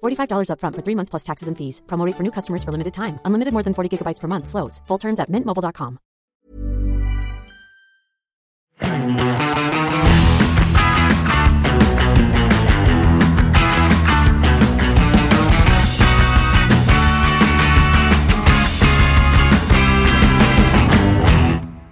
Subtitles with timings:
[0.00, 1.82] $45 upfront for three months plus taxes and fees.
[1.86, 3.18] Promo for new customers for limited time.
[3.24, 4.48] Unlimited more than 40 gigabytes per month.
[4.48, 4.80] Slows.
[4.86, 5.98] Full terms at mintmobile.com.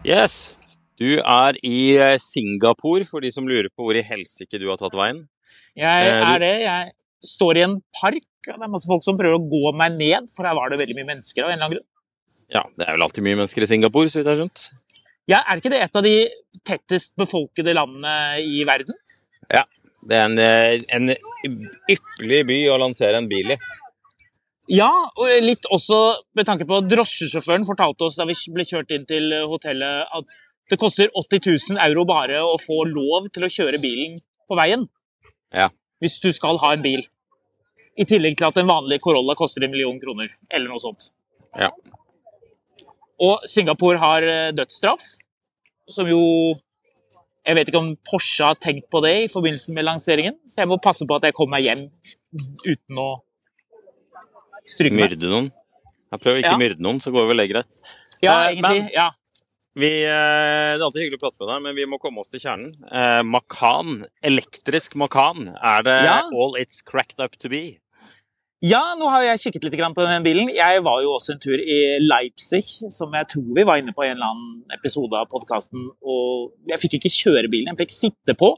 [0.09, 0.57] Yes.
[0.99, 4.81] Du er i eh, Singapore, for de som lurer på hvor i helsike du har
[4.81, 5.21] tatt veien.
[5.79, 6.55] Jeg Eh, er det.
[6.65, 6.91] Jeg
[7.25, 10.49] står i en park, det er masse folk som prøver å gå meg ned, for
[10.49, 11.89] her var det veldig mye mennesker av en eller annen grunn.
[12.49, 14.69] Ja, det er vel alltid mye mennesker i Singapore, så vidt jeg har skjønt.
[15.29, 16.15] Ja, er ikke det et av de
[16.65, 18.97] tettest befolkede landene i verden?
[19.53, 19.67] Ja.
[19.99, 21.11] Det er en, eh, en
[21.91, 23.57] ypperlig by å lansere en bil i.
[24.71, 25.99] Ja, og litt også
[26.37, 30.37] med tanke på at drosjesjåføren fortalte oss da vi ble kjørt inn til hotellet at
[30.69, 31.41] det koster 80
[31.73, 34.85] 000 euro bare å få lov til å kjøre bilen på veien.
[35.53, 35.71] Ja.
[36.03, 37.03] Hvis du skal ha en bil.
[37.99, 41.11] I tillegg til at en vanlig Corolla koster en million kroner, eller noe sånt.
[41.59, 41.71] Ja.
[43.21, 45.03] Og Singapore har eh, dødsstraff,
[45.91, 46.21] som jo
[47.49, 50.69] Jeg vet ikke om Porsche har tenkt på det i forbindelse med lanseringen, så jeg
[50.69, 51.87] må passe på at jeg kommer meg hjem
[52.69, 53.07] uten å
[54.69, 55.15] stryke meg.
[55.15, 55.47] Myrde noen.
[56.13, 56.59] Jeg prøver ikke Ja.
[56.61, 57.81] myrde noen, så går vel det greit.
[58.21, 58.83] Ja, Eh, egentlig.
[58.83, 59.11] men- Ja.
[59.79, 62.31] Vi, eh, det er alltid hyggelig å prate med deg, men vi må komme oss
[62.33, 62.73] til kjernen.
[62.91, 66.23] Eh, Macan, elektrisk Macan, er det Ja.
[66.35, 67.79] all it's cracked up to be?
[68.61, 70.49] ja, nå har jeg kikket litt på den bilen.
[70.53, 74.03] Jeg var jo også en tur i Leipzig, som jeg tror vi var inne på
[74.03, 75.91] i en eller annen episode av podkasten.
[76.03, 78.57] Og jeg fikk ikke kjøre bilen, jeg fikk sitte på.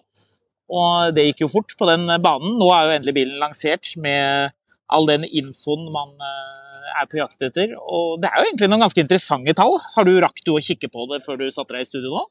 [0.70, 2.56] Og det gikk jo fort på den banen.
[2.58, 4.52] Nå er jo endelig bilen lansert med
[4.94, 7.76] all den infoen man eh, er på jakt etter.
[7.80, 9.78] Og det er jo egentlig noen ganske interessante tall.
[9.94, 12.26] Har du rakt du å kikke på det før du satte deg i studio nå?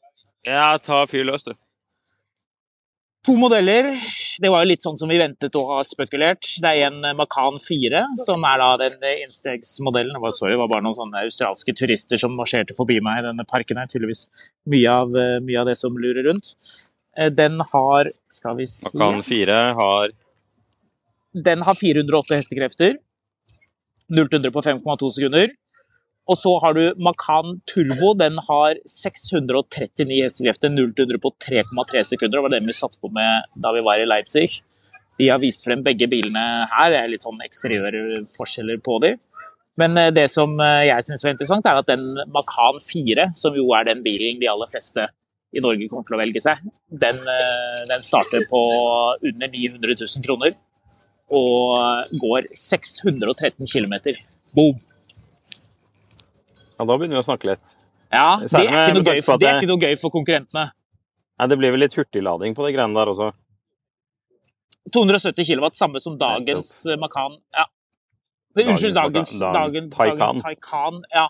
[0.47, 1.53] Ja, ta fyr løs, du.
[3.28, 3.90] To modeller.
[4.40, 6.48] Det var jo litt sånn som vi ventet og har spekulert.
[6.64, 10.16] Det er en Macan 4, som er da den innstegsmodellen.
[10.16, 13.25] Det var, sorry, det var bare noen sånne australske turister som marsjerte forbi meg i
[13.28, 13.90] denne parken her.
[13.92, 14.24] Tydeligvis
[14.72, 16.53] mye av, mye av det som lurer rundt.
[17.18, 20.16] Eh, Den har Skal vi si Macan 4 har
[21.34, 22.97] Den har 408 hestekrefter.
[24.09, 25.51] 0-100 på 5,2 sekunder.
[26.29, 28.13] Og så har du Macan Turbo.
[28.17, 32.38] Den har 639 hestekrefter, 0-100 på 3,3 sekunder.
[32.38, 34.62] Det var den vi satte på med da vi var i Leipzig.
[35.19, 36.91] De har vist frem begge bilene her.
[36.94, 39.18] Det er litt sånn eksteriørforskjeller på dem.
[39.79, 43.57] Men eh, det som eh, jeg syns var interessant, er at den Macan 4, som
[43.57, 45.07] jo er den bilen de aller fleste
[45.50, 46.62] i Norge kommer til å velge seg,
[47.03, 48.62] den, eh, den starter på
[49.31, 50.57] under 900 000 kroner
[51.29, 53.95] og går 613 km.
[54.56, 54.79] Boom!
[56.79, 57.75] Ja, da begynner vi å snakke litt.
[58.09, 60.69] Ja, det er, ikke noe gøy, det er ikke noe gøy for konkurrentene.
[61.39, 63.29] Nei, det blir vel litt hurtiglading på de greiene der også.
[64.89, 67.03] 270 kW, samme som dagens Makan.
[67.03, 67.38] Macan.
[67.53, 67.68] Ja.
[68.59, 71.03] Unnskyld, dagens, dagens dagens, Taycan.
[71.13, 71.28] Ja.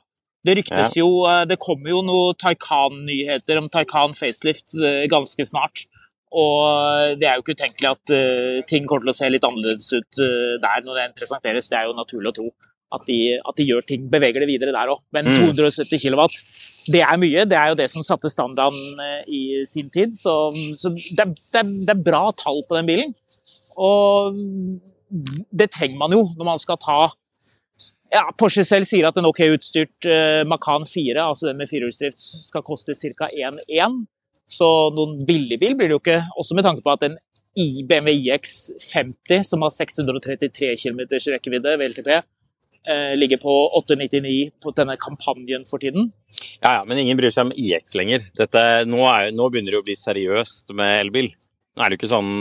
[0.48, 5.84] Det ryktes jo eh, Det kommer jo noen Taycan-nyheter om Taycan facelift eh, ganske snart.
[6.30, 9.46] Og eh, det er jo ikke utenkelig at uh, ting kommer til å se litt
[9.46, 11.70] annerledes ut uh, der når den presenteres.
[11.72, 12.50] Det er jo naturlig å tro
[12.94, 15.02] at de, at de gjør ting, beveger det videre der òg.
[15.14, 15.54] Men Mm.
[15.58, 16.22] 270 kW,
[16.94, 17.46] det er mye.
[17.50, 20.14] Det er jo det som satte standarden uh, i sin tid.
[20.18, 20.36] Så,
[20.78, 23.18] så det, er, det, er, det er bra tall på den bilen.
[23.80, 24.38] Og
[25.10, 27.00] det trenger man jo når man skal ta
[28.10, 30.06] ja, Porsche selv sier at en OK utstyrt
[30.50, 32.18] Macan 4, altså den med firehjulsdrift,
[32.50, 33.30] skal koste ca.
[33.30, 34.02] 1,1.
[34.50, 36.22] Så noen billigbil blir det jo ikke.
[36.42, 37.18] Også med tanke på at en
[37.90, 41.02] BMW iX50, som har 633 km
[41.36, 46.12] rekkevidde, VLTP, eh, ligger på 899 på denne kampanjen for tiden.
[46.62, 48.26] Ja, ja, men ingen bryr seg om IX lenger.
[48.38, 51.32] Dette, nå, er, nå begynner det å bli seriøst med elbil.
[51.76, 52.32] Nå er det jo ikke sånn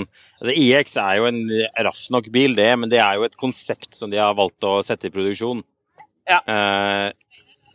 [0.40, 1.40] altså IX er jo en
[1.86, 4.78] raff nok bil, det, men det er jo et konsept som de har valgt å
[4.86, 5.60] sette i produksjon.
[6.28, 6.40] Ja.
[6.42, 7.08] Eh,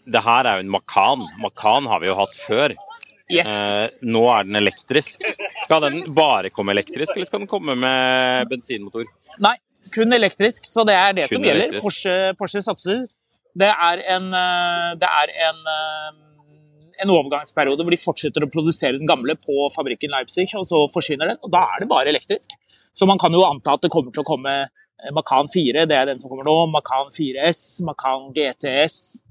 [0.04, 1.24] det her er jo en Macan.
[1.40, 2.76] Macan har vi jo hatt før.
[3.32, 3.48] Yes.
[3.50, 5.24] Eh, nå er den elektrisk.
[5.64, 9.08] Skal den bare komme elektrisk, eller skal den komme med bensinmotor?
[9.44, 9.56] Nei,
[9.94, 11.80] kun elektrisk, så det er det Kun som gjelder.
[11.84, 13.06] Porsche, Porsche satser.
[13.56, 16.12] Det er en, eh, det er en, eh,
[17.04, 21.32] en overgangsperiode hvor de fortsetter å produsere den gamle på fabrikken Leipzig, og så forsvinner
[21.32, 21.42] den.
[21.44, 22.58] Og da er det bare elektrisk.
[22.94, 25.96] Så man kan jo anta at det kommer til å komme eh, Macan 4, det
[25.96, 26.58] er den som kommer nå.
[26.72, 29.22] Macan 4S, Macan GTS,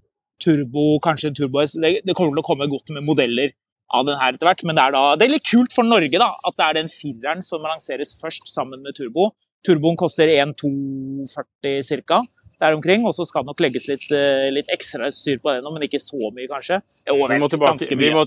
[0.43, 1.77] Turbo, kanskje en Turbo S.
[1.79, 3.53] Det, det kommer til å komme godt med modeller
[3.93, 4.65] av den her etter hvert.
[4.69, 6.93] Men det er, da, det er litt kult for Norge da, at det er den
[6.93, 9.31] fireren som lanseres først sammen med Turbo.
[9.67, 12.23] Turboen koster 1,240 ca.
[12.62, 15.65] der omkring, og så skal det nok legges litt, eh, litt ekstra styr på den,
[15.67, 16.79] nå, men ikke så mye, kanskje.
[17.09, 18.27] Jo, Vi må, tilbake, vi må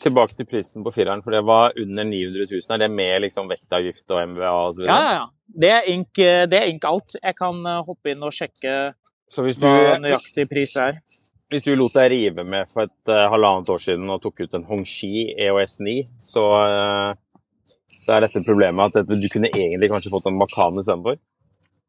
[0.00, 2.62] tilbake til prisen på fireren, for det var under 900 000.
[2.72, 4.84] Er det med liksom vektavgift og MVA osv.?
[4.88, 5.26] Ja, ja, ja.
[5.46, 7.16] Det er ink, eh, det er ink alt.
[7.22, 8.94] Jeg kan eh, hoppe inn og sjekke
[9.32, 9.68] Så hvis du,
[10.02, 11.00] nøyaktig pris er.
[11.52, 14.56] Hvis du lot deg rive med for et uh, halvannet år siden og tok ut
[14.58, 17.46] en Hongxi EOS 9, så, uh,
[17.86, 21.20] så er dette problemet at dette, du kunne egentlig kanskje fått en Makan istedenfor?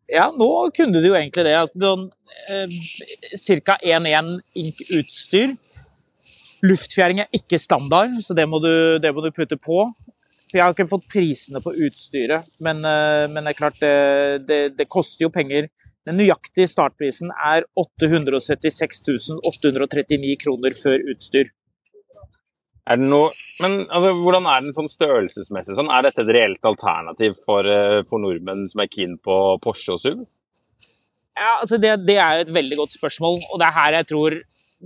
[0.07, 1.55] Ja, nå kunne du jo egentlig det.
[1.57, 2.05] Altså, sånn,
[2.53, 2.75] eh,
[3.65, 3.75] Ca.
[3.83, 4.29] 1-1
[4.61, 5.57] ink-utstyr.
[6.63, 8.71] Luftfjæring er ikke standard, så det må, du,
[9.03, 9.81] det må du putte på.
[10.53, 14.87] Jeg har ikke fått prisene på utstyret, men, men det er klart, det, det, det
[14.87, 15.67] koster jo penger.
[16.07, 19.01] Den nøyaktige startprisen er 876
[19.43, 21.51] 839 kroner før utstyr.
[22.87, 23.27] Er det noe,
[23.59, 25.75] men altså, hvordan er den sånn størrelsesmessig?
[25.75, 29.97] Sånn, er dette et reelt alternativ for, eh, for nordmenn som er keen på Porsche
[29.97, 30.21] og SUV?
[31.35, 34.37] Ja, altså det, det er et veldig godt spørsmål, og det er her jeg tror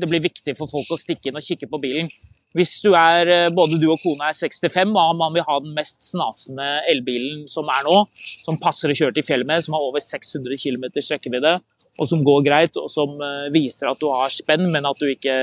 [0.02, 2.10] det blir viktig for folk å stikke inn og kikke på bilen.
[2.58, 5.76] Hvis du er, eh, både du og kona er 65 og man vil ha den
[5.76, 8.02] mest snasende elbilen som er nå,
[8.44, 11.54] som passer å kjøre til fjellet med, som har over 600 km rekkevidde,
[12.00, 15.08] og som går greit, og som eh, viser at du har spenn, men at du
[15.08, 15.38] ikke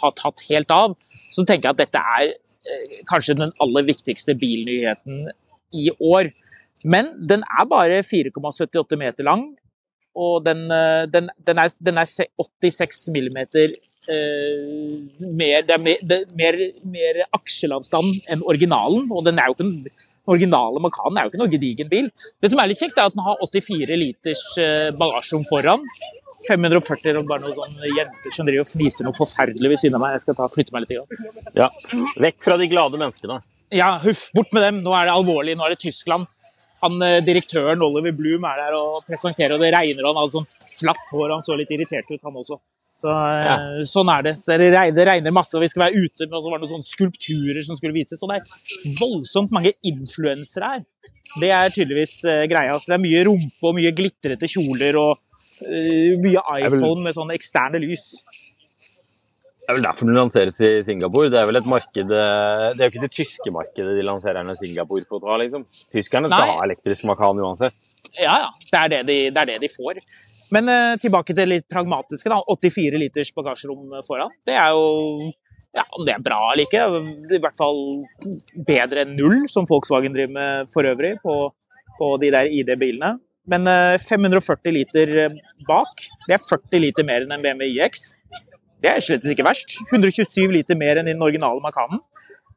[0.00, 4.36] har tatt helt av, så tenker jeg at dette er eh, kanskje den aller viktigste
[4.40, 5.26] bilnyheten
[5.76, 6.32] i år.
[6.88, 9.50] Men den er bare 4,78 meter lang,
[10.16, 10.62] og den,
[11.12, 13.74] den, den, er, den er 86 millimeter
[14.12, 16.60] eh, mer, Det er mer, det er mer,
[16.96, 19.78] mer akselavstand enn originalen, og den er jo ikke en
[20.26, 22.08] den originale Macanen er jo ikke noe gedigen bil.
[22.42, 25.84] Det som er litt kjekt, er at den har 84 liters eh, bagasjerom foran.
[26.46, 30.16] 540 og bare noen jenter som driver og fniser noe forferdelig ved siden av meg.
[30.16, 30.96] Jeg skal ta, flytte meg litt.
[30.96, 31.54] Igjen.
[31.56, 31.68] Ja.
[32.26, 33.38] Vekk fra de glade menneskene.
[33.74, 34.82] Ja, huff, bort med dem.
[34.84, 35.56] Nå er det alvorlig.
[35.56, 36.28] Nå er det Tyskland.
[36.84, 40.36] Han, eh, direktøren Oliver Bloom er der og presenterer, og det regner, og han hadde
[40.36, 41.32] sånn flatt hår.
[41.32, 42.60] Han så litt irritert ut, han også.
[42.96, 43.56] Så, ja.
[43.88, 44.32] Sånn er det.
[44.40, 47.60] Så det, regner, masse, og vi skal være ute, men så var det noen skulpturer
[47.66, 48.16] som skulle vises.
[48.20, 50.84] Så det er voldsomt mange influensere her.
[51.36, 52.78] Det er tydeligvis eh, greia.
[52.80, 57.36] Så det er mye rumpe og mye glitrete kjoler og uh, mye iPhone med sånne
[57.36, 58.12] eksterne lys.
[59.66, 61.28] Det er vel derfor den lanseres i Singapore.
[61.34, 64.38] Det er vel et marked eh, Det er jo ikke det tyske markedet de lanserer
[64.38, 65.66] den i Singapore på å ta, liksom.
[65.92, 66.54] Tyskerne skal Nei.
[66.54, 67.74] ha elektrisk makan uansett.
[68.14, 68.50] Ja, ja.
[68.70, 69.98] Det er det de, det er det de får.
[70.54, 72.30] Men eh, tilbake til det litt pragmatiske.
[72.30, 72.40] da.
[72.46, 74.32] 84 liters bagasjerom foran.
[74.46, 75.32] Det er jo
[75.76, 76.84] ja, Om det er bra eller ikke,
[77.36, 77.80] i hvert fall
[78.64, 81.34] bedre enn null, som Volkswagen driver med for øvrig på,
[81.98, 83.18] på de der ID-bilene.
[83.50, 85.36] Men eh, 540 liter eh,
[85.68, 88.08] bak, det er 40 liter mer enn en BMW iX.
[88.82, 89.76] Det er slett ikke verst.
[89.90, 92.00] 127 liter mer enn i den originale Macanen.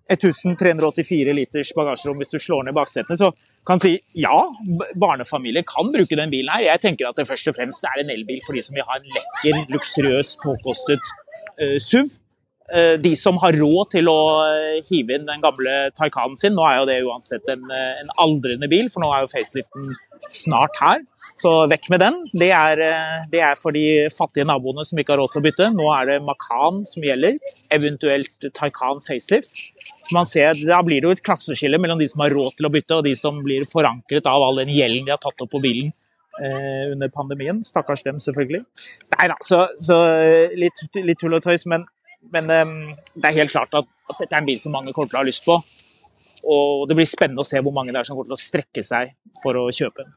[0.09, 3.17] 1384 liters bagasjerom hvis du slår ned baksetene.
[3.19, 3.29] Så
[3.67, 4.37] kan si ja,
[4.99, 6.65] barnefamilier kan bruke den bilen her.
[6.71, 8.97] Jeg tenker at det først og fremst er en elbil for de som vil ha
[8.97, 11.13] en lekker, luksuriøs, påkostet
[11.61, 12.17] uh, SUV.
[12.69, 16.53] Uh, de som har råd til å eh, hive inn den gamle Taycanen sin.
[16.53, 19.87] Nå er jo det uansett en, en aldrende bil, for nå er jo faceliften
[20.37, 21.01] snart her.
[21.39, 22.19] Så vekk med den.
[22.35, 22.81] Det er,
[23.31, 25.69] det er for de fattige naboene som ikke har råd til å bytte.
[25.71, 27.39] Nå er det Macan som gjelder,
[27.73, 29.55] eventuelt Taycan facelift.
[30.01, 32.67] Så man ser, Da blir det jo et klasseskille mellom de som har råd til
[32.69, 35.51] å bytte, og de som blir forankret av all den gjelden de har tatt opp
[35.51, 35.91] på bilen
[36.41, 37.61] eh, under pandemien.
[37.67, 38.63] Stakkars dem, selvfølgelig.
[39.17, 39.99] Nei da, så, så
[40.55, 41.85] litt, litt tull og tøys, men,
[42.33, 42.73] men eh,
[43.15, 45.23] det er helt klart at, at dette er en bil som mange kommer til å
[45.23, 45.59] ha lyst på.
[46.49, 48.83] Og det blir spennende å se hvor mange det er som kommer til å strekke
[48.85, 49.11] seg
[49.43, 50.15] for å kjøpe den.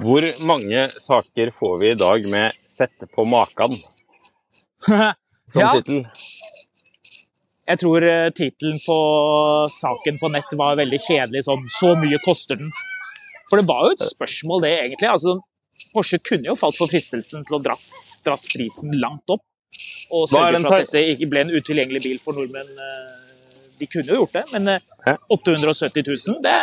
[0.00, 3.74] Hvor mange saker får vi i dag med 'sette på makan'
[5.52, 5.72] som Ja.
[5.76, 6.06] tittel?
[7.70, 8.96] Jeg tror uh, tittelen på
[9.70, 12.72] saken på nett var veldig kjedelig, sånn 'så mye koster den'.
[13.50, 15.08] For det var jo et spørsmål, det, egentlig.
[15.10, 15.36] Altså,
[15.94, 17.86] Porsche kunne jo falt for fristelsen til å dratt,
[18.26, 19.42] dratt prisen langt opp.
[20.10, 22.70] Og sørge for at dette ikke ble en utilgjengelig bil for nordmenn.
[22.78, 23.16] eh,
[23.80, 26.56] De kunne jo gjort det, men eh, 870 000, det,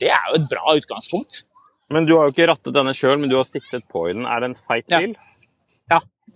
[0.00, 1.42] det er jo et bra utgangspunkt.
[1.90, 4.26] Men du har jo ikke rattet denne sjøl, men du har sittet på i den.
[4.28, 5.16] Er det en feit bil?
[5.16, 5.47] Ja,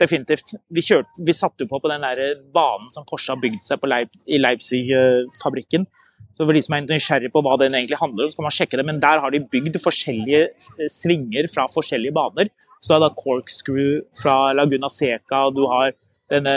[0.01, 0.55] definitivt.
[0.73, 3.85] Vi, kjørte, vi satte jo på på den der banen som Porsche har bygd seg
[3.89, 5.87] Leip, i Leipzig-fabrikken.
[6.33, 8.55] Så for de som er nysgjerrig på hva den egentlig handler om, så kan man
[8.57, 8.87] sjekke det.
[8.89, 12.53] Men der har de bygd forskjellige eh, svinger fra forskjellige baner.
[12.81, 15.93] Så du har da corkscrew fra Laguna Seca, du har
[16.33, 16.53] denne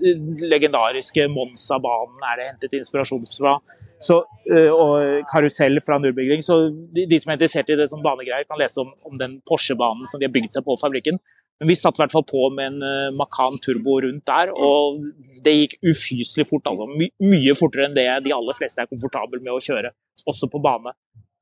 [0.00, 3.58] eh, legendariske Monza-banen er det hentet inspirasjon fra.
[4.04, 6.44] Så, eh, og karusell fra Nürburgring.
[6.44, 6.60] Så
[6.94, 10.08] de, de, som er interessert i det som banegreier, kan lese om, om den Porsche-banen
[10.08, 11.20] som de har bygd seg på fabrikken.
[11.58, 15.02] Men vi satt i hvert fall på med en uh, Macan Turbo rundt der, og
[15.44, 16.68] det gikk ufyselig fort.
[16.70, 19.90] altså My Mye fortere enn det de aller fleste er komfortable med å kjøre,
[20.30, 20.94] også på bane.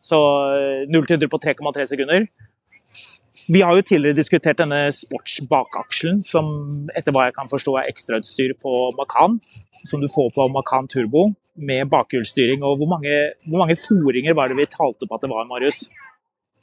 [0.03, 0.19] Så
[0.89, 2.29] 0 til 100 på 3,3 sekunder.
[3.47, 6.49] Vi har jo tidligere diskutert denne sportsbakaksjen, som
[6.99, 9.39] etter hva jeg kan forstå er ekstrautstyr på Macan,
[9.87, 12.65] som du får på Macan Turbo med bakhjulsstyring.
[12.67, 13.15] Og hvor mange,
[13.47, 15.85] hvor mange foringer var det vi talte på at det var, Marius?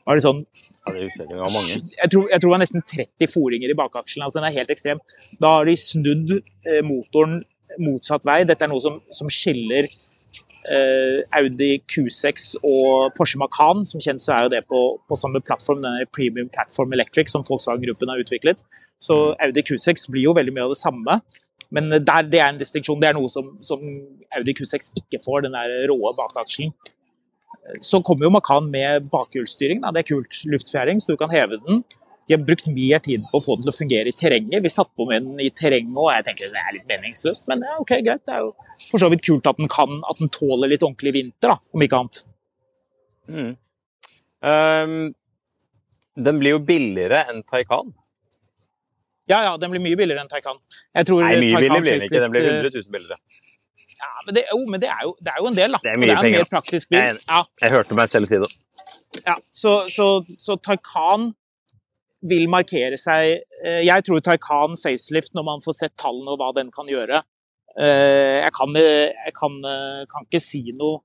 [0.03, 0.43] Var det sånn
[0.83, 1.91] ja, det husker jeg ikke, det var mange.
[1.95, 4.23] Jeg tror, jeg tror det var nesten 30 foringer i bakaksjen.
[4.25, 4.99] altså Den er helt ekstrem.
[5.39, 7.37] Da har de snudd eh, motoren
[7.79, 8.41] motsatt vei.
[8.49, 13.85] Dette er noe som, som skiller eh, Audi Q6 og Porsche Macan.
[13.87, 17.45] Som kjent så er jo det på, på samme plattform, denne Premium Platform Electric som
[17.47, 18.65] Volkswagen-gruppen har utviklet.
[19.03, 21.21] Så Audi Q6 blir jo veldig mye av det samme.
[21.73, 22.99] Men der, det er en distinksjon.
[23.01, 23.79] Det er noe som, som
[24.35, 26.75] Audi Q6 ikke får, den der råe bakaksjen.
[27.81, 29.83] Så kommer jo Macan med bakhjulsstyring.
[29.83, 30.41] Det er kult.
[30.51, 31.83] Luftfjæring, så du kan heve den.
[32.27, 34.63] De har brukt mer tid på å få den til å fungere i terrenget.
[34.63, 37.49] Vi satte på med den i terrenget, og jeg tenker det er litt meningsløst.
[37.51, 38.23] Men ja, ok, greit.
[38.23, 38.53] Det er jo
[38.85, 41.83] for så vidt kult at den kan, at den tåler litt ordentlig vinter, da, om
[41.83, 42.21] ikke annet.
[43.27, 43.51] Mm.
[44.43, 44.95] Um,
[46.27, 47.91] den blir jo billigere enn Taycan.
[49.31, 50.59] Ja, ja, den blir mye billigere enn Taycan.
[50.95, 52.23] Jeg tror Nei, mye Taycan billigere blir den ikke.
[52.23, 53.19] Den blir 100 000 billigere.
[53.99, 55.79] Ja, men det, jo, men det er jo, det er jo en del, da.
[55.83, 56.99] Det er mye det er en penger, praktisk bil.
[56.99, 57.21] Jeg.
[57.27, 58.49] Ja, Jeg hørte meg selv si det.
[59.23, 60.07] Ja, så, så,
[60.41, 61.31] så Taycan
[62.27, 66.49] vil markere seg eh, Jeg tror Taycan facelift, når man får sett tallene og hva
[66.55, 71.03] den kan gjøre eh, Jeg kan, jeg kan, eh, kan ikke si noe,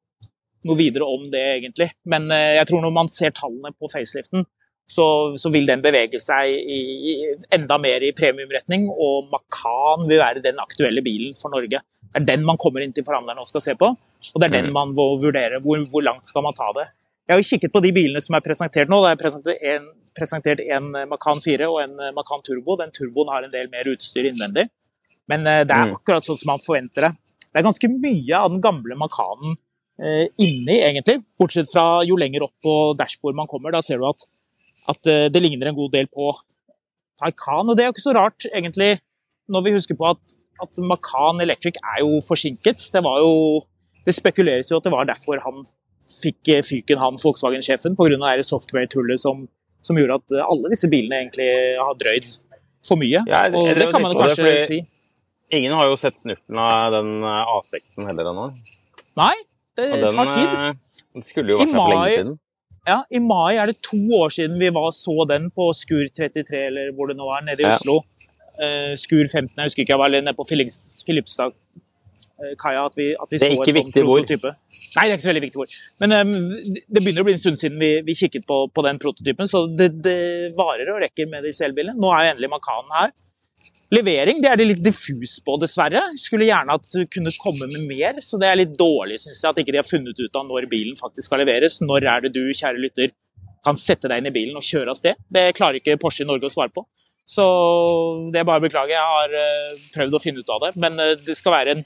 [0.68, 1.90] noe videre om det, egentlig.
[2.08, 4.46] Men eh, jeg tror når man ser tallene på faceliften,
[4.88, 6.78] så, så vil den bevege seg i,
[7.12, 7.14] i,
[7.54, 8.88] enda mer i premiumretning.
[8.88, 11.82] Og Macan vil være den aktuelle bilen for Norge.
[12.08, 13.90] Det er den man kommer inn til forhandlerne og skal se på.
[13.92, 15.60] Og det er den man må vurdere.
[15.64, 16.86] Hvor, hvor langt skal man ta det?
[17.28, 19.02] Jeg har jo kikket på de bilene som er presentert nå.
[19.04, 22.78] Det er presentert en, presentert en Macan 4 og en Macan Turbo.
[22.80, 24.64] Den turboen har en del mer utstyr innvendig.
[25.28, 25.96] Men eh, det er Mm.
[25.98, 27.12] akkurat sånn som man forventer det.
[27.52, 29.58] Det er ganske mye av den gamle Macanen
[30.00, 31.18] eh, inni, egentlig.
[31.38, 33.76] Bortsett fra jo lenger opp på dashbordet man kommer.
[33.76, 34.24] Da ser du at,
[34.88, 36.32] at eh, det ligner en god del på
[37.20, 37.68] Taycan.
[37.68, 38.94] Og det er jo ikke så rart, egentlig,
[39.52, 40.20] når vi husker på at,
[40.62, 42.80] at Macan Electric er jo forsinket.
[42.92, 43.32] Det var jo
[44.06, 45.64] Det spekuleres jo at det var derfor han
[46.08, 48.42] fikk eh, fyken, han Volkswagen-sjefen, pga.
[48.42, 49.42] software-tullet som,
[49.84, 52.24] som gjorde at eh, alle disse bilene egentlig har drøyd
[52.88, 53.20] for mye.
[53.28, 54.80] Ja, det- og det det kan man kanskje si.
[55.52, 58.48] Ingen har jo sett snurten av den eh, A6-en heller ennå.
[59.20, 59.34] Nei,
[59.76, 60.78] det den tar tid.
[61.14, 62.38] den skulle jo vært her for lenge siden.
[62.88, 66.66] Ja, I mai er det to år siden vi var, så den på Skur 33,
[66.70, 67.98] eller hvor det nå er, nede i Oslo.
[68.00, 68.17] Eh,
[68.98, 73.32] Skur 15, jeg husker ikke, jeg var nede på Filipstad eh, kaia at vi, at
[73.34, 74.18] vi så viktig hvor.
[74.22, 74.52] prototype.
[74.96, 75.78] Nei, det er ikke så veldig viktig hvor.
[76.02, 76.34] Men um,
[76.66, 79.66] det begynner å bli en stund siden vi, vi kikket på, på den prototypen, så
[79.70, 80.18] det, det
[80.58, 81.98] varer og rekker med disse elbilene.
[81.98, 83.16] Nå er jo endelig Macanen her.
[83.94, 86.02] Levering det er det litt diffus på, dessverre.
[86.20, 89.48] Skulle gjerne at det kunne komme med mer, så det er litt dårlig, syns jeg,
[89.48, 91.78] at ikke de har funnet ut av når bilen faktisk skal leveres.
[91.80, 93.14] Når er det du, kjære lytter,
[93.64, 95.16] kan sette deg inn i bilen og kjøre av sted?
[95.32, 96.84] Det klarer ikke Porsche i Norge å svare på.
[97.28, 97.44] Så
[98.32, 98.94] det er bare å beklage.
[98.94, 100.72] Jeg har eh, prøvd å finne ut av det.
[100.80, 101.84] Men eh, det skal være en,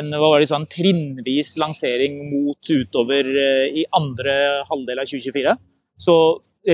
[0.00, 0.14] en
[0.48, 5.56] sånn, trinnvis lansering mot utover eh, i andre halvdel av 2024.
[6.00, 6.16] Så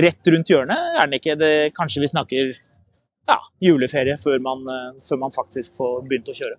[0.05, 1.35] rett rundt hjørnet er den ikke.
[1.39, 2.53] Det, kanskje vi snakker
[3.29, 4.63] ja, juleferie før man,
[5.03, 6.55] før man faktisk får begynt å kjøre.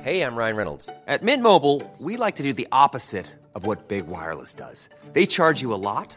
[0.00, 0.88] Hey, I'm Ryan Reynolds.
[1.06, 4.88] At Mint Mobile, we like to do the opposite of what Big Wireless does.
[5.12, 6.16] They charge you a lot,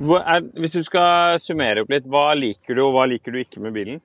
[0.00, 3.74] Hvis du skal summere opp litt, hva liker du og hva liker du ikke med
[3.76, 3.98] bilen?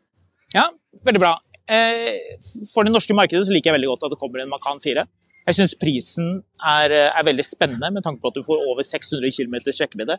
[0.55, 0.69] Ja,
[1.07, 1.35] veldig bra.
[1.65, 2.37] Eh,
[2.73, 5.05] For det norske markedet så liker jeg veldig godt at det kommer en Macan 4.
[5.45, 6.29] Jeg syns prisen
[6.65, 10.17] er, er veldig spennende med tanke på at du får over 600 km rekkevidde.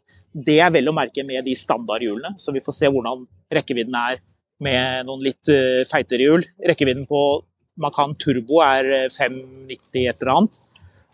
[0.49, 4.21] Det er vel å merke med de standardhjulene, så vi får se hvordan rekkevidden er
[4.63, 6.47] med noen litt eh, feitere hjul.
[6.71, 7.23] Rekkevidden på
[7.83, 10.61] Macan Turbo er eh, 590 et eller annet.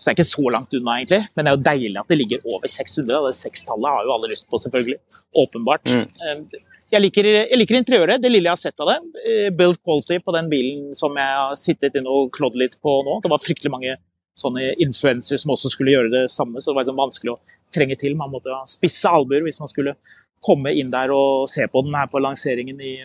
[0.03, 1.23] Så det er ikke så langt unna, egentlig.
[1.37, 3.19] Men det er jo deilig at det ligger over 600.
[3.21, 4.99] og Det sekstallet har jo alle lyst på, selvfølgelig.
[5.45, 5.93] Åpenbart.
[5.93, 6.49] Mm.
[6.93, 8.97] Jeg liker, jeg liker interiøret, det lille jeg har sett av det.
[9.23, 12.99] Eh, Build quality på den bilen som jeg har sittet inne og klådd litt på
[13.07, 13.21] nå.
[13.23, 13.95] Det var fryktelig mange
[14.43, 17.39] sånne influensere som også skulle gjøre det samme, så det var liksom vanskelig å
[17.75, 18.19] trenge til.
[18.19, 19.95] Man måtte spisse albuer hvis man skulle
[20.43, 22.97] komme inn der og se på den her på lanseringen i,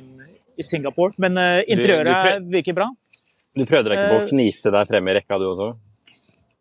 [0.58, 1.13] i Singapore.
[1.22, 2.89] Men eh, interiøret virker bra.
[3.58, 5.72] Du prøvde deg ikke på å Eh, fnise deg fremme i rekka, du også?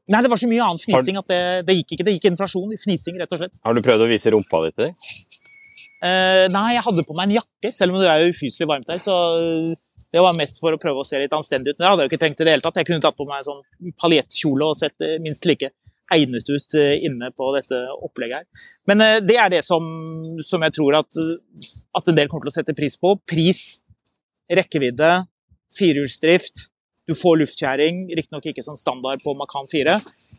[0.07, 2.07] Nei, det var så mye annen fnising at det, det gikk ikke.
[2.07, 3.59] Det gikk inflasjon i fnising, rett og slett.
[3.67, 5.01] Har du prøvd å vise rumpa di til dem?
[6.07, 9.01] Eh, nei, jeg hadde på meg en jakke, selv om det er ufyselig varmt der.
[9.03, 9.73] Så eh,
[10.15, 11.79] det var mest for å prøve å se litt anstendig ut.
[11.79, 12.79] Men det hadde jeg jo ikke tenkt i det hele tatt.
[12.81, 15.73] Jeg kunne tatt på meg en sånn paljettkjole og sett eh, minst like
[16.15, 18.69] egnet ut eh, inne på dette opplegget her.
[18.87, 19.83] Men eh, det er det som,
[20.45, 21.21] som jeg tror at,
[21.99, 23.17] at en del kommer til å sette pris på.
[23.27, 23.65] Pris,
[24.47, 25.13] rekkevidde,
[25.75, 26.69] firehjulsdrift.
[27.07, 29.93] Du får luftkjæring, riktignok ikke som standard på Macan 4.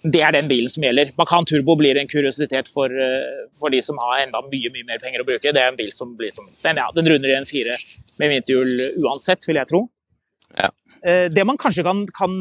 [0.04, 1.14] Det er den bilen som gjelder.
[1.18, 5.00] Macan Turbo blir en kuriositet for, eh, for de som har enda mye mye mer
[5.00, 5.48] penger å bruke.
[5.54, 7.72] Det er en bil som blir som, den, ja, den runder i en fire
[8.20, 9.90] med vinterhjul uansett, vil jeg tro.
[10.60, 10.70] Ja.
[11.04, 12.32] Eh, Det man kanskje kan, kan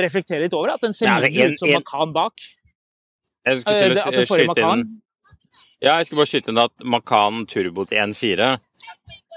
[0.00, 2.32] reflektere litt over, er at den ser Ja, altså, en- ut som en- Macan bak.
[3.44, 5.00] Jeg skulle Eh, til å altså skyte inn
[5.82, 8.56] Ja, jeg skulle bare skyte inn at Macan Turbo til 1.4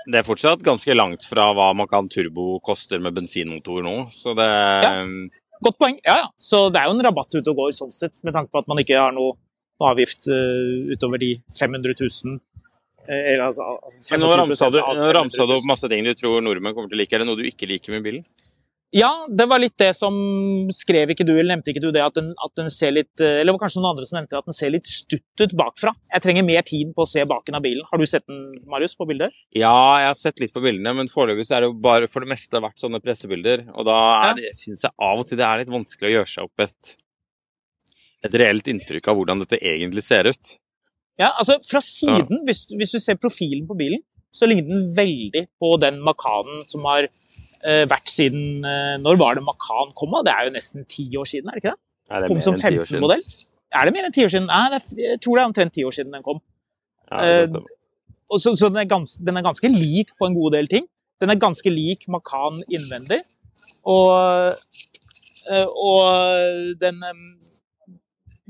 [0.08, 4.48] Det er fortsatt ganske langt fra hva Macan Turbo koster med bensinmotor nå, så det
[4.48, 4.94] Ja.
[5.66, 5.96] Godt poeng.
[6.06, 6.28] Ja, ja.
[6.38, 8.68] Så det er jo en rabatt ute og går, sånn sett, med tanke på at
[8.70, 9.34] man ikke har noe
[9.78, 12.40] noe avgift uh, utover de 500 000.
[13.08, 14.80] eh, eller altså, altså Men nå 25% ramsa du,
[15.18, 17.14] ramsa du opp masse ting du tror nordmenn kommer til å like.
[17.16, 18.26] Er det noe du ikke liker med bilen?
[18.96, 20.16] Ja, det var litt det som
[20.72, 23.42] skrev ikke du, eller nevnte ikke du det, at den, at den ser litt eh,
[23.42, 25.92] Eller det var kanskje noen andre som nevnte at den ser litt stutt ut bakfra.
[26.14, 27.84] Jeg trenger mer tid på å se baken av bilen.
[27.90, 29.36] Har du sett den, Marius, på bildet?
[29.52, 32.24] Ja, jeg har sett litt på bildene, men foreløpig så er det jo bare for
[32.24, 33.66] det meste vært sånne pressebilder.
[33.76, 33.98] Og da
[34.30, 34.32] Ja.
[34.56, 36.96] syns jeg av og til det er litt vanskelig å gjøre seg opp et,
[38.24, 40.56] et reelt inntrykk av hvordan dette egentlig ser ut.
[41.20, 44.00] Ja, altså Fra siden, hvis, hvis du ser profilen på bilen,
[44.32, 47.08] så ligner den veldig på den Makanen som har
[47.90, 50.14] vært siden eh, Når var det Macan kom?
[50.26, 51.82] Det er jo nesten ti år siden, er det ikke det?
[52.10, 53.02] Er det Kom som enn ti år siden?
[53.02, 53.24] 15-modell.
[53.78, 54.48] Er det mer enn ti år siden?
[54.48, 56.44] Nei, jeg tror det er omtrent ti år siden den kom.
[57.12, 57.74] Ja, Eh.
[58.28, 60.88] Og så, så den, er gans, den er ganske lik på en god del ting.
[61.22, 63.22] Den er ganske lik Macan innvendig.
[63.88, 64.58] Og,
[65.48, 67.96] eh, og den, eh,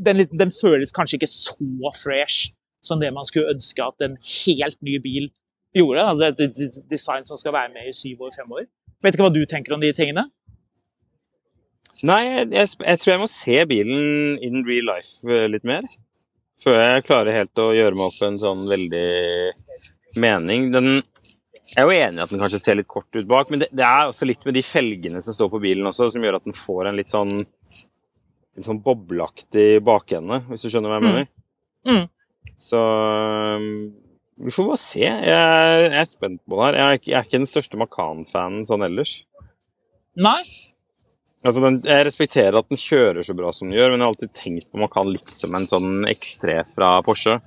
[0.07, 4.81] den, den føles kanskje ikke så fresh som det man skulle ønske at en helt
[4.81, 5.29] ny bil
[5.77, 6.07] gjorde.
[6.09, 8.65] Altså et design som skal være med i syv år fremover.
[9.03, 10.27] Vet ikke hva du tenker om de tingene?
[12.05, 15.85] Nei, jeg, jeg, jeg tror jeg må se bilen in real life eh, litt mer.
[16.61, 19.07] Før jeg klarer helt å gjøre meg opp en sånn veldig
[20.21, 20.67] mening.
[20.73, 20.87] Den,
[21.69, 23.69] jeg er jo enig i at den kanskje ser litt kort ut bak, men det,
[23.77, 26.45] det er også litt med de felgene som står på bilen også, som gjør at
[26.49, 31.11] den får en litt sånn, litt sånn bobleaktig bakende, hvis du skjønner hva jeg Mm.
[31.13, 31.29] mener.
[31.87, 32.05] Mm.
[32.61, 33.67] Så um,
[34.37, 35.01] vi får bare se.
[35.01, 36.77] Jeg, jeg er spent på det her.
[36.77, 39.13] Jeg er, ikke- jeg er ikke den største Macan-fanen sånn ellers.
[40.17, 40.39] Nei?
[41.45, 44.13] Altså, den, jeg respekterer at den kjører så bra som den gjør, men jeg har
[44.13, 47.37] alltid tenkt på Macan litt som en sånn X3 fra Porsche.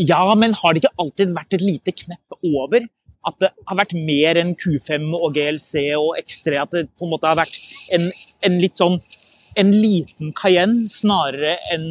[0.00, 2.86] Ja, men har det ikke alltid vært et lite knepp over?
[3.28, 6.56] At det har vært mer enn Q5 og GLC og X3?
[6.64, 7.58] At det på en måte har vært
[7.94, 8.08] en,
[8.42, 8.98] en litt sånn
[9.54, 11.84] En liten Cayenne snarere enn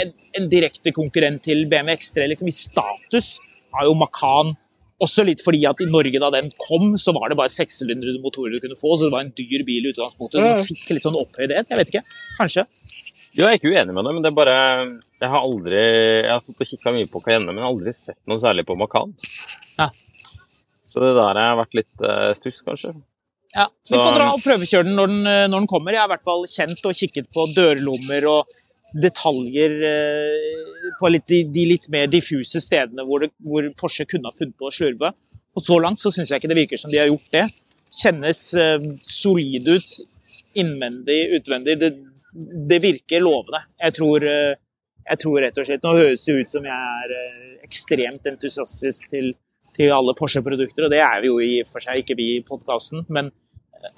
[0.00, 2.28] en, en direkte konkurrent til BMW X3.
[2.32, 3.36] Liksom I status
[3.74, 4.54] har jo Macan
[5.02, 8.56] også litt fordi at i Norge da den kom, så var det bare sekssylindrede motorer
[8.56, 10.40] du kunne få, så det var en dyr bil i utgangspunktet.
[10.42, 11.70] Så den fikk litt sånn opphøydhet.
[11.70, 12.18] Jeg vet ikke.
[12.40, 12.64] Kanskje.
[13.36, 14.54] Jo, jeg er ikke uenig med det, men det er bare
[15.20, 18.40] Jeg har aldri Jeg har sittet og kikka mye på Cayenne, men aldri sett noe
[18.42, 19.12] særlig på Macan.
[19.78, 19.90] Ja.
[20.82, 22.94] Så det der har vært litt uh, stuss, kanskje.
[23.54, 25.94] Ja, Vi får dra og prøvekjøre den når, den når den kommer.
[25.94, 28.58] Jeg har i hvert fall kjent og kikket på dørlommer og
[28.96, 34.36] detaljer eh, på litt, de, litt mer diffuse stedene hvor, det, hvor Porsche kunne ha
[34.36, 35.12] funnet på å slurve.
[35.56, 37.44] Og så langt så syns jeg ikke det virker som de har gjort det.
[37.98, 39.98] Kjennes eh, solid ut
[40.58, 41.76] innvendig, utvendig.
[41.80, 41.90] Det,
[42.70, 43.60] det virker lovende.
[43.82, 44.54] Jeg tror, eh,
[45.08, 47.18] jeg tror rett og slett Nå høres det ut som jeg er
[47.68, 49.32] ekstremt entusiastisk til,
[49.76, 52.44] til alle Porsche-produkter, og det er vi jo i og for seg ikke vi i
[52.46, 53.04] podkasten.
[53.12, 53.32] Men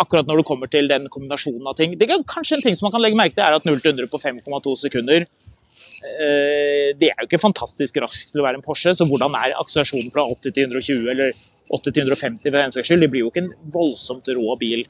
[0.01, 2.89] akkurat når det kommer til den kombinasjonen av ting det er Kanskje en ting som
[2.89, 7.11] man kan legge merke til, er at 0 til 100 på 5,2 sekunder eh, det
[7.11, 10.27] er jo ikke fantastisk raskt til å være en Porsche, så hvordan er akselerasjonen fra
[10.29, 11.35] 80 til 120 eller
[11.71, 13.05] 80 til 150 for den saks skyld?
[13.05, 14.83] Det blir jo ikke en voldsomt rå bil.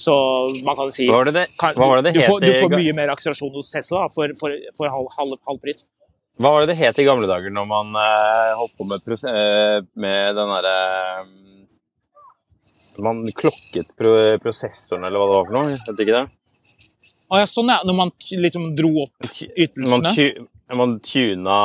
[0.00, 0.14] Så
[0.66, 2.72] man kan si Hva var det det, kan, hva var det, du, får, du får
[2.72, 5.84] mye mer akselerasjon hos Tesla da, for, for, for halv, halv, halv pris.
[6.40, 9.76] Hva var det det het i gamle dager når man eh, holdt på med, eh,
[10.02, 10.78] med den derre
[13.02, 15.78] Man klokket pro prosessoren, eller hva det var for noe?
[15.88, 16.24] Vet ikke det?
[17.32, 17.80] Ah, ja, sånn ja.
[17.88, 18.10] Når man
[18.44, 20.14] liksom dro opp Man, ytelsene.
[20.14, 21.56] tu man tuna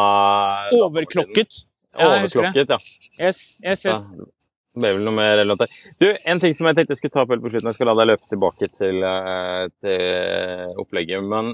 [0.76, 1.62] Overklokket.
[1.98, 2.08] Ja.
[2.08, 2.78] Overklokket, ja.
[3.20, 3.96] Yes, yes, ja.
[4.00, 5.72] Det ble vel noe mer relevant.
[6.00, 7.90] Du, en ting som jeg tenkte jeg skulle ta opp helt på slutten, jeg skal
[7.90, 11.26] la deg løpe tilbake til, eh, til opplegget.
[11.26, 11.54] Men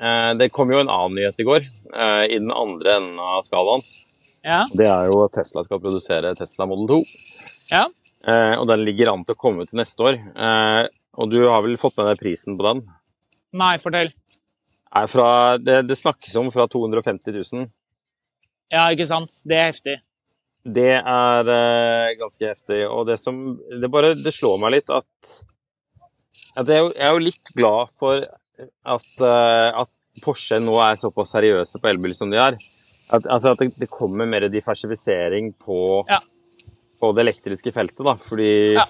[0.00, 3.44] eh, det kom jo en annen nyhet i går, eh, i den andre enden av
[3.46, 3.84] skalaen.
[4.44, 7.02] Ja, Det er jo at Tesla skal produsere Tesla Model 2.
[7.72, 7.86] ja.
[8.24, 10.18] Eh, og den ligger an til å komme til neste år.
[10.18, 10.82] Eh,
[11.20, 12.84] og du har vel fått med deg prisen på den?
[13.54, 14.12] Nei, fortell.
[15.10, 17.66] Fra, det, det snakkes om fra 250 000.
[18.72, 19.34] Ja, ikke sant.
[19.46, 19.96] Det er heftig.
[20.64, 22.80] Det er eh, ganske heftig.
[22.88, 25.34] Og det som Det bare det slår meg litt at,
[26.56, 31.80] at jeg, jeg er jo litt glad for at, at Porsche nå er såpass seriøse
[31.82, 32.56] på elbil som de er.
[33.12, 36.22] At, altså at det, det kommer mer diversifisering på, Ja.
[37.00, 38.14] På det elektriske feltet, da.
[38.20, 38.86] Fordi Ja.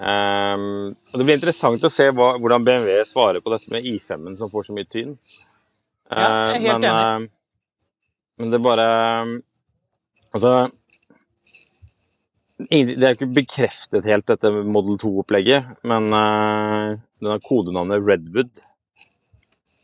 [0.00, 4.36] um, Og det blir interessant å se hva, hvordan BMW svarer på dette med I5-en
[4.38, 5.16] som får så mye tyn.
[6.16, 7.08] Ja, jeg er Eh, helt men, enig.
[7.24, 7.28] eh,
[8.38, 9.42] men det bare
[10.34, 10.70] Altså
[12.70, 18.60] Det er ikke bekreftet helt, dette Model 2-opplegget, men uh, den har kodenavnet Redwood.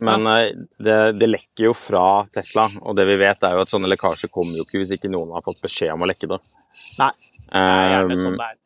[0.04, 3.72] Men eh, det, det lekker jo fra Tesla, og det vi vet er jo at
[3.72, 6.40] sånne lekkasjer kommer jo ikke hvis ikke noen har fått beskjed om å lekke det.
[7.00, 7.12] Nei.
[7.46, 8.58] Det er gjerne Um, sånn det er.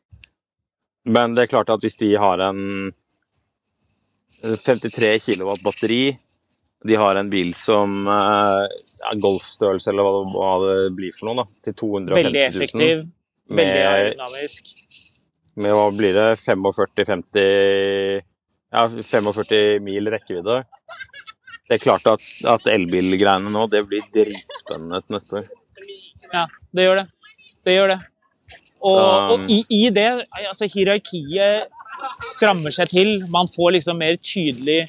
[1.14, 2.64] men det er klart at hvis de har en
[4.40, 6.16] 53 kilowatt batteri,
[6.88, 8.66] de har en bil som eh,
[9.11, 13.03] er golfstørrelse, eller hva, hva det blir for noe, da, til 250 000 Veldig effektiv.
[13.51, 14.73] Veldig aerodynamisk.
[15.61, 18.23] med hva blir det, 45-50
[18.70, 20.61] Ja, 45 mil rekkevidde.
[21.70, 25.50] Det er klart at, at elbilgreiene nå, det blir dritspennende til neste år.
[26.30, 27.06] Ja, det gjør det.
[27.66, 27.98] Det gjør det.
[28.80, 30.06] Og, um, og i, i det,
[30.48, 31.68] altså hierarkiet
[32.33, 33.12] strammer seg til.
[33.30, 34.87] Man får liksom mer tydelig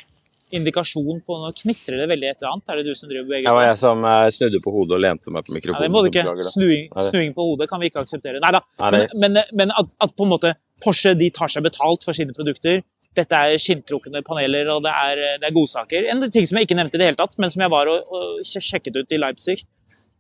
[0.52, 2.72] indikasjon på Nå knitrer det veldig et eller annet.
[2.72, 5.32] Er det du som driver Det var jeg som eh, snudde på hodet og lente
[5.34, 5.86] meg på Ja, mikrofonen.
[5.86, 6.48] det må du ikke.
[6.50, 8.42] Snuing, snuing på hodet kan vi ikke akseptere.
[8.44, 8.64] Nei da.
[8.92, 12.36] Men, men, men at, at på en måte Porsche de tar seg betalt for sine
[12.36, 12.82] produkter.
[13.18, 16.08] Dette er skinntrukne paneler, og det er, det er godsaker.
[16.14, 18.14] En ting som jeg ikke nevnte i det hele tatt, men som jeg var og,
[18.16, 19.58] og sjekket ut i Leipzig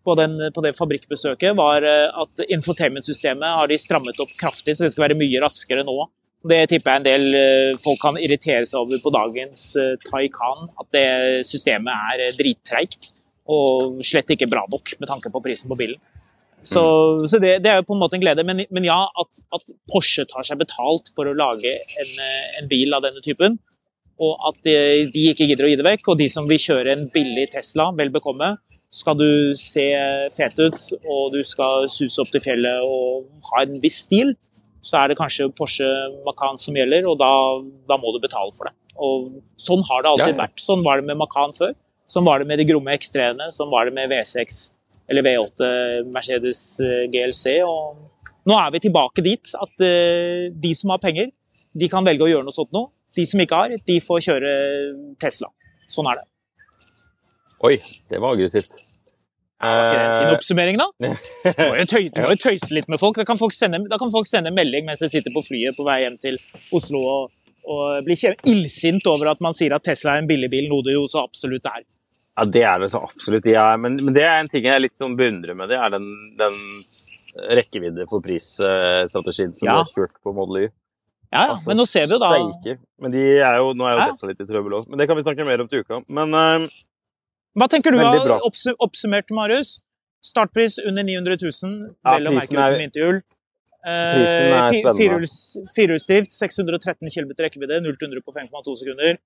[0.04, 4.86] på, den, på det fabrikkbesøket, var eh, at infotainment-systemet har de strammet opp kraftig, så
[4.86, 5.98] det skal være mye raskere nå.
[6.52, 10.72] Det tipper jeg en del eh, folk kan irritere seg over på dagens eh, Taycan,
[10.82, 11.08] at det
[11.48, 13.14] systemet er drittreigt
[13.52, 16.02] og slett ikke bra nok med tanke på prisen på bilen.
[16.64, 16.82] Så,
[17.26, 18.46] så det, det er jo på en måte en glede.
[18.46, 22.70] Men, men ja, at, at Porsche tar seg betalt for å lage en, eh, en
[22.72, 23.58] bil av denne typen,
[24.22, 24.76] og at de,
[25.10, 27.90] de ikke gidder å gi det vekk, og de som vil kjøre en billig Tesla,
[27.98, 28.54] vel bekomme,
[28.94, 29.86] skal du se
[30.36, 34.36] fet ut, og du skal suse opp til fjellet og ha en viss stil,
[34.86, 35.88] så er det kanskje Porsche
[36.26, 37.32] Macan som gjelder, og da,
[37.90, 38.76] da må du betale for det.
[39.02, 40.42] Og sånn har det alltid Ja, ja.
[40.44, 40.62] vært.
[40.62, 41.74] Sånn var det med Macan før.
[42.12, 44.60] Sånn var det med de gromme X3-ene, sånn var det med V6
[45.12, 45.70] eller V8
[46.14, 47.60] Mercedes eh, GLC.
[47.68, 51.32] Og nå er vi tilbake dit at eh, de som har penger,
[51.72, 52.88] de kan velge å gjøre noe sånt nå.
[53.16, 54.54] De som ikke har, de får kjøre
[55.20, 55.52] Tesla.
[55.92, 56.28] Sånn er det.
[57.68, 57.76] Oi,
[58.10, 58.80] det var aggressivt.
[59.62, 60.88] Var ikke det en fin oppsummering, da?
[61.46, 62.08] Du må jo tøy,
[62.42, 63.20] tøyse litt med folk.
[63.20, 65.86] Da kan folk, sende, da kan folk sende melding mens de sitter på flyet på
[65.86, 66.40] vei hjem til
[66.74, 67.36] Oslo og,
[67.70, 71.06] og blir illsint over at man sier at Tesla er en billigbil, noe det jo
[71.12, 71.84] så absolutt er.
[72.38, 73.46] Ja, det er det så absolutt.
[73.52, 76.06] Ja, men, men det er en ting jeg litt sånn beundrer med det, er den,
[76.40, 76.56] den
[77.58, 79.74] rekkevidde for prisstrategien som Ja.
[79.74, 80.70] du har kjørt på Model Y.
[81.32, 82.80] Ja, ja, Altså, men nå ser vi jo da steiker.
[83.00, 84.08] Men de er jo, nå er jo Ja.
[84.12, 86.02] Tesla litt i trøbbel også, men det kan vi snakke mer om til uka.
[86.10, 86.68] Men uh,
[87.56, 88.42] Hva tenker du har
[88.84, 89.80] oppsummert, Marius?
[90.24, 93.22] Startpris under 900 000, Ja, vel å merke er- uten vinterhjul.
[93.82, 94.94] Eh, Prisen er spennende.
[95.00, 99.18] firehjuls- Firehjulsdrift, 613 km rekkevidde, 0 til 100 på 5,2 sekunder.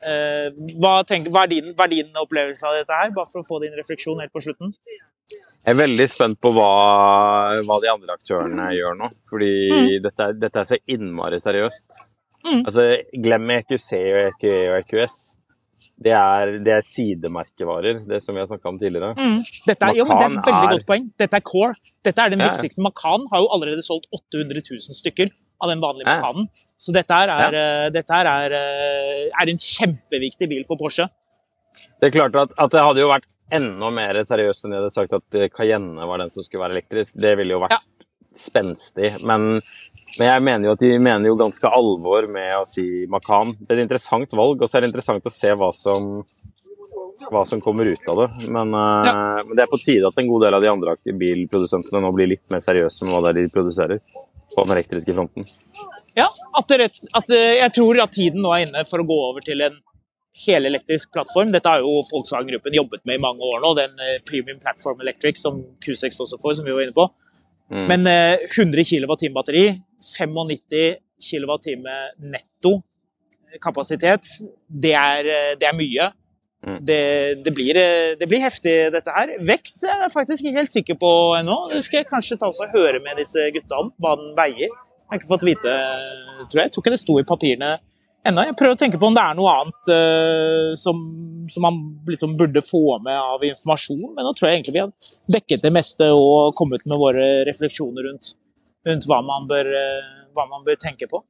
[0.00, 3.42] Eh, hva, tenker, hva, er din, hva er din opplevelse av dette her, bare for
[3.42, 4.74] å få din refleksjon helt på slutten?
[5.60, 6.68] jeg er veldig spent på hva,
[7.68, 9.08] hva de andre aktørene gjør nå.
[9.28, 10.02] Fordi Mm.
[10.02, 11.90] dette, dette er så innmari seriøst.
[12.64, 12.86] Altså,
[13.20, 15.16] glem EQC og EQE og EQS.
[16.00, 19.12] Det er, det er sidemerkevarer, det som vi har snakka om tidligere.
[19.66, 21.04] Dette er, jo, det er et veldig er- godt poeng.
[21.18, 21.74] Dette er core.
[22.02, 22.48] Dette er den Ja.
[22.56, 22.80] viktigste.
[22.80, 25.28] Makan har jo allerede solgt 800 000 stykker
[25.60, 26.48] av den vanlige Macanen.
[26.80, 27.90] Så dette er, ja.
[27.92, 31.08] dette her er, eh, er en kjempeviktig bil for Porsche.
[32.00, 34.94] Det er klart at, at det hadde jo vært enda mer seriøst enn de hadde
[34.94, 37.14] sagt at eh, Cayenne var den som skulle være elektrisk.
[37.20, 37.80] Det ville jo vært Ja.
[38.36, 39.12] spenstig.
[39.26, 39.60] Men,
[40.18, 43.52] men jeg mener jo at de mener jo ganske alvor med å si Macan.
[43.58, 46.22] Det er et interessant valg, og så er det interessant å se hva som,
[47.28, 48.48] hva som kommer ut av det.
[48.48, 49.12] Men, eh,
[49.44, 52.32] men det er på tide at en god del av de andre bilprodusentene nå blir
[52.32, 55.46] litt mer seriøse med hva det er de produserer på den elektriske fronten.
[56.16, 56.28] Ja,
[56.58, 59.44] at det, at det, jeg tror at tiden nå er inne for å gå over
[59.44, 59.78] til en
[60.46, 61.52] helelektrisk plattform.
[61.52, 65.40] Dette har jo Volkswagen-gruppen jobbet med i mange år nå, den eh, Premium Platform Electric
[65.40, 67.06] som Q6 også får, som vi var inne på.
[67.70, 67.86] Mm.
[67.90, 69.66] Men eh, 100 kWh batteri,
[70.00, 71.76] 95 kWh
[72.32, 72.80] netto
[73.62, 74.26] kapasitet,
[74.68, 76.10] det er, eh, det er mye.
[76.66, 76.76] Mm.
[76.84, 77.02] Det,
[77.44, 79.32] det, blir, eh, det blir heftig, dette her.
[79.48, 81.56] Vekt er jeg faktisk ikke helt sikker på ennå.
[81.72, 84.68] Det skal jeg kanskje ta oss og høre med disse gutta om, hva den veier.
[84.68, 85.76] Jeg har ikke fått vite,
[86.50, 86.68] tror jeg.
[86.68, 87.70] Jeg tror ikke det sto i papirene
[88.28, 88.44] ennå.
[88.50, 91.00] Jeg prøver å tenke på om det er noe annet uh, som,
[91.50, 94.04] som man liksom burde få med av informasjon.
[94.12, 94.92] Men nå tror jeg egentlig vi har
[95.38, 98.34] dekket det meste og kommet med våre refleksjoner rundt,
[98.86, 101.24] rundt hva, man bør, uh, hva man bør tenke på.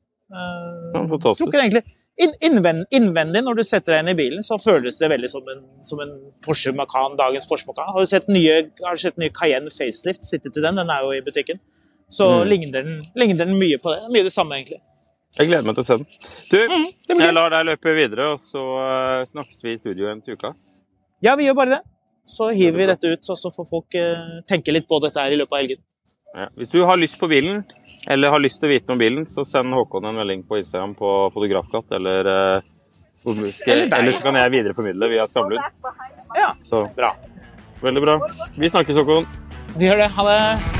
[1.47, 1.83] Ikke egentlig
[2.21, 5.63] innvendig, Innvendig, når du setter deg inn i bilen, så føles det veldig som en,
[5.87, 6.13] som en
[6.45, 7.91] Porsche Macan, dagens Porsche Macan.
[7.95, 10.25] Har du sett nye, har du sett nye Cayenne facelift?
[10.29, 11.59] Sitte til den, den er jo i butikken.
[12.11, 12.49] Så Mm.
[12.49, 14.01] ligner, den, ligner den mye på det.
[14.13, 14.81] Mye det samme, egentlig.
[15.39, 16.07] Jeg gleder meg til å se den.
[16.51, 20.21] Du, Mm, jeg lar deg løpe videre, og så eh, snakkes vi i studio en
[20.21, 20.55] til uka.
[21.23, 21.83] Ja, vi gjør bare det.
[22.27, 25.31] Så hiver vi dette ut, og så får folk eh, tenke litt på dette her
[25.31, 25.79] i løpet av helgen.
[26.35, 26.47] Ja.
[26.55, 27.65] Hvis du har lyst på bilen,
[28.11, 30.95] eller har lyst til å vite om bilen, så send Håkon en melding på Instagram
[30.99, 32.69] på Fotografkatt, eller eh,
[33.53, 35.61] skal, Eller så kan jeg videreformidle via Skamlund.
[36.39, 37.17] Ja, Så bra.
[37.83, 38.21] veldig bra.
[38.57, 39.27] Vi snakkes, Håkon.
[39.77, 40.13] Vi gjør det.
[40.17, 40.80] Ha det.